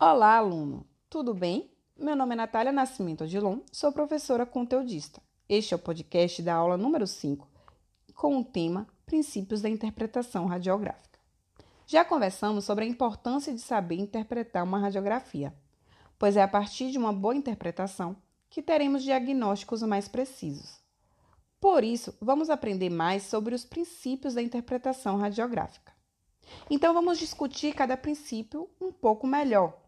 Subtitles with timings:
[0.00, 0.86] Olá, aluno!
[1.10, 1.68] Tudo bem?
[1.98, 5.20] Meu nome é Natália Nascimento Odilon, sou professora conteudista.
[5.48, 7.48] Este é o podcast da aula número 5,
[8.14, 11.18] com o tema Princípios da Interpretação Radiográfica.
[11.84, 15.52] Já conversamos sobre a importância de saber interpretar uma radiografia,
[16.16, 18.14] pois é a partir de uma boa interpretação
[18.48, 20.78] que teremos diagnósticos mais precisos.
[21.60, 25.92] Por isso, vamos aprender mais sobre os princípios da interpretação radiográfica.
[26.70, 29.87] Então, vamos discutir cada princípio um pouco melhor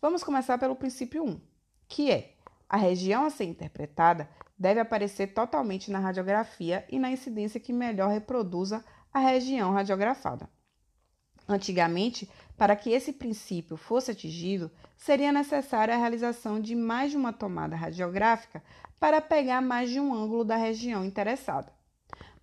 [0.00, 1.40] Vamos começar pelo princípio 1,
[1.88, 2.36] que é
[2.68, 8.08] a região a ser interpretada deve aparecer totalmente na radiografia e na incidência que melhor
[8.08, 10.48] reproduza a região radiografada.
[11.48, 17.32] Antigamente, para que esse princípio fosse atingido, seria necessária a realização de mais de uma
[17.32, 18.62] tomada radiográfica
[19.00, 21.72] para pegar mais de um ângulo da região interessada.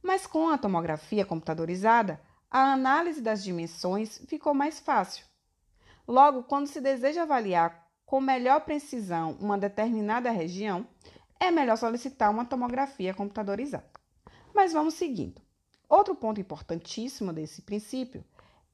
[0.04, 2.20] Mas com a tomografia computadorizada,
[2.52, 5.26] a análise das dimensões ficou mais fácil
[6.08, 10.88] Logo, quando se deseja avaliar com melhor precisão uma determinada região,
[11.40, 13.86] é melhor solicitar uma tomografia computadorizada.
[14.54, 15.42] Mas vamos seguindo.
[15.90, 18.24] Outro ponto importantíssimo desse princípio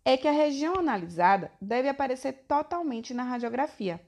[0.04, 4.02] é que a região analisada deve aparecer totalmente na radiografia,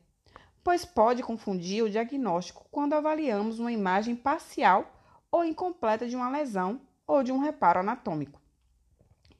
[0.63, 4.91] pois pode confundir o diagnóstico quando avaliamos uma imagem parcial
[5.31, 8.41] ou incompleta de uma lesão ou de um reparo anatômico.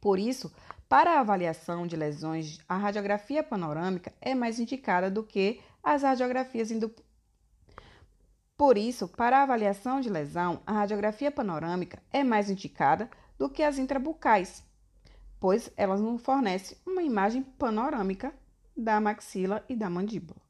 [0.01, 0.53] Por isso,
[0.93, 6.69] para a avaliação de lesões, a radiografia panorâmica é mais indicada do que as radiografias
[6.69, 6.93] indo...
[8.55, 13.63] Por isso, para a avaliação de lesão, a radiografia panorâmica é mais indicada do que
[13.63, 14.63] as intrabucais,
[15.39, 18.31] pois elas não fornecem uma imagem panorâmica
[18.77, 20.41] da maxila e da mandíbula.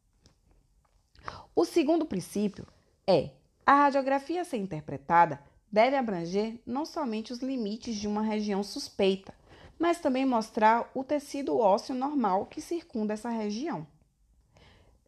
[1.55, 2.67] O segundo princípio
[3.07, 3.29] é
[3.65, 5.39] a radiografia a ser interpretada
[5.71, 9.33] deve abranger não somente os limites de uma região suspeita,
[9.77, 13.85] mas também mostrar o tecido ósseo normal que circunda essa região.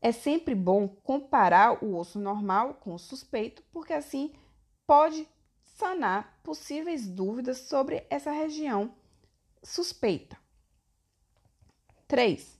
[0.01, 4.33] É sempre bom comparar o osso normal com o suspeito, porque assim
[4.85, 5.27] pode
[5.63, 8.93] sanar possíveis dúvidas sobre essa região
[9.63, 10.37] suspeita.
[12.07, 12.55] 3.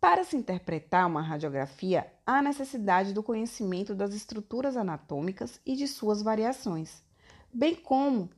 [0.00, 6.22] Para se interpretar uma radiografia, há necessidade do conhecimento das estruturas anatômicas e de suas
[6.22, 7.02] variações,
[7.52, 8.30] bem como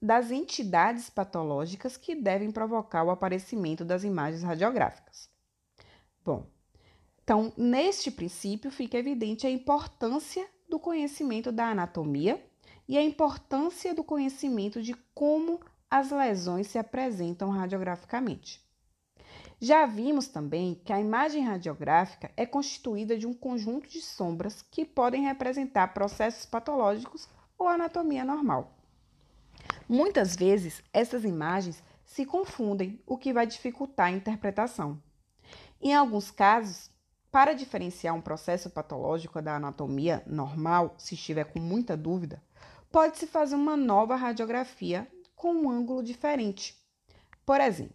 [0.00, 5.28] das entidades patológicas que devem provocar o aparecimento das imagens radiográficas.
[6.24, 6.46] Bom,
[7.22, 12.44] então, neste princípio fica evidente a importância do conhecimento da anatomia
[12.88, 18.64] e a importância do conhecimento de como as lesões se apresentam radiograficamente.
[19.58, 24.84] Já vimos também que a imagem radiográfica é constituída de um conjunto de sombras que
[24.84, 27.28] podem representar processos patológicos
[27.58, 28.75] ou anatomia normal.
[29.88, 35.00] Muitas vezes, essas imagens se confundem, o que vai dificultar a interpretação.
[35.80, 36.90] Em alguns casos,
[37.30, 42.42] para diferenciar um processo patológico da anatomia normal, se estiver com muita dúvida,
[42.90, 46.74] pode-se fazer uma nova radiografia com um ângulo diferente.
[47.44, 47.94] Por exemplo,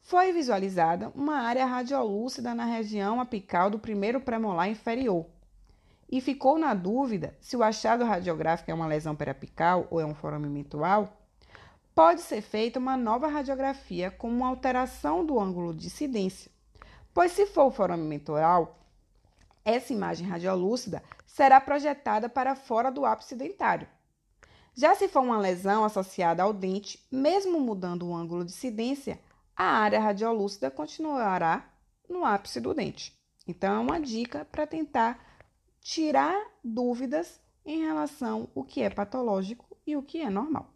[0.00, 5.26] foi visualizada uma área radiolúcida na região apical do primeiro premolar inferior,
[6.08, 10.14] e ficou na dúvida se o achado radiográfico é uma lesão periapical ou é um
[10.14, 11.20] forame mental,
[11.94, 16.50] pode ser feita uma nova radiografia com uma alteração do ângulo de incidência,
[17.12, 18.78] pois se for o forame mental,
[19.64, 23.88] essa imagem radiolúcida será projetada para fora do ápice dentário.
[24.74, 29.18] Já se for uma lesão associada ao dente, mesmo mudando o ângulo de incidência,
[29.56, 31.66] a área radiolúcida continuará
[32.08, 33.12] no ápice do dente.
[33.48, 35.18] Então, é uma dica para tentar
[35.86, 40.74] tirar dúvidas em relação ao que é patológico e o que é normal.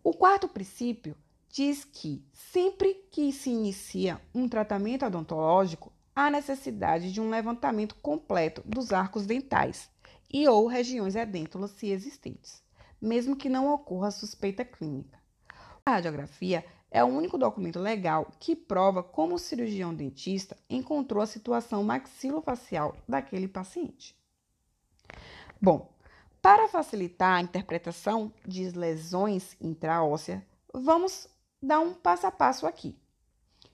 [0.00, 1.16] O quarto princípio
[1.48, 8.62] diz que sempre que se inicia um tratamento odontológico, há necessidade de um levantamento completo
[8.64, 9.90] dos arcos dentais
[10.32, 12.62] e ou regiões edêntulas se existentes,
[13.02, 15.18] mesmo que não ocorra suspeita clínica.
[15.84, 16.64] A radiografia
[16.94, 22.96] é o único documento legal que prova como o cirurgião dentista encontrou a situação maxilofacial
[23.08, 24.16] daquele paciente.
[25.60, 25.92] Bom,
[26.40, 30.40] para facilitar a interpretação de lesões intraósseas,
[30.72, 31.26] vamos
[31.60, 32.96] dar um passo a passo aqui.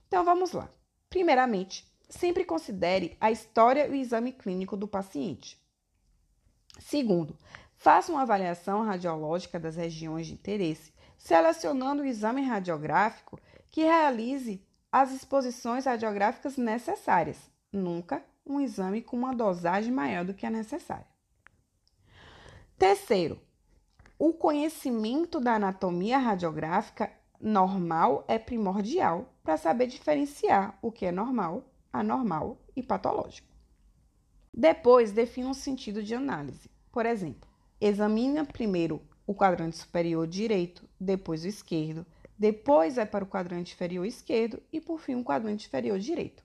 [0.09, 0.71] Então vamos lá.
[1.11, 5.61] Primeiramente, sempre considere a história e o exame clínico do paciente.
[6.79, 7.37] Segundo,
[7.77, 10.91] faça uma avaliação radiológica das regiões de interesse
[11.21, 13.39] selecionando o exame radiográfico
[13.71, 20.47] que realize as exposições radiográficas necessárias, nunca um exame com uma dosagem maior do que
[20.47, 21.07] a necessária.
[22.77, 23.39] Terceiro,
[24.19, 31.65] o conhecimento da anatomia radiográfica normal é primordial para saber diferenciar o que é normal,
[31.93, 33.49] anormal e patológico.
[34.53, 36.71] Depois, defina um sentido de análise.
[36.91, 42.05] Por exemplo, examina primeiro o quadrante superior direito, depois o esquerdo,
[42.37, 46.43] depois vai para o quadrante inferior esquerdo e, por fim, o quadrante inferior direito.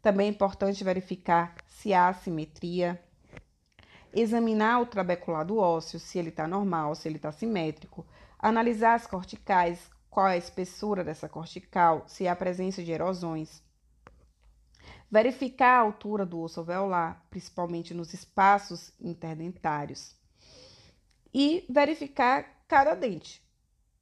[0.00, 3.02] Também é importante verificar se há assimetria,
[4.14, 8.06] examinar o trabeculado ósseo, se ele está normal, se ele está simétrico,
[8.38, 13.60] analisar as corticais, qual é a espessura dessa cortical, se há presença de erosões,
[15.10, 20.16] verificar a altura do osso alveolar, principalmente nos espaços interdentários,
[21.40, 23.40] e verificar cada dente.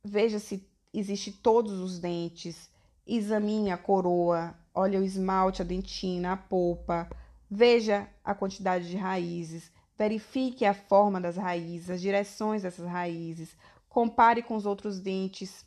[0.02, 2.70] Veja se existe todos os dentes,
[3.06, 7.06] examine a coroa, olhe o esmalte, a dentina, a polpa,
[7.50, 13.54] veja a quantidade de raízes, verifique a forma das raízes, as direções dessas raízes,
[13.86, 15.66] compare com os outros dentes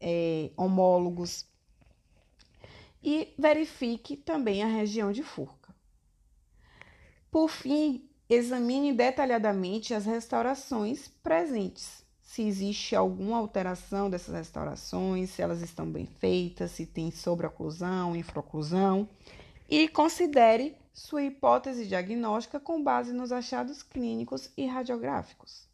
[0.00, 1.46] é, homólogos
[3.00, 5.72] e verifique também a região de furca.
[7.30, 12.04] Por fim, examine detalhadamente as restaurações presentes.
[12.22, 19.08] Se existe alguma alteração dessas restaurações, se elas estão bem feitas, se tem sobreoclusão, infraoclusão,
[19.68, 25.68] e considere sua hipótese diagnóstica com base nos achados clínicos e radiográficos.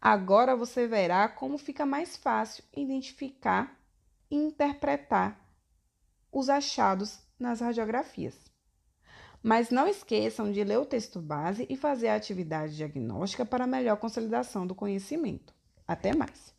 [0.00, 3.78] Agora você verá como fica mais fácil identificar
[4.30, 5.38] e interpretar
[6.32, 8.55] os achados nas radiografias.
[9.46, 13.96] Mas não esqueçam de ler o texto base e fazer a atividade diagnóstica para melhor
[13.96, 15.54] consolidação do conhecimento.
[15.86, 16.55] Até mais!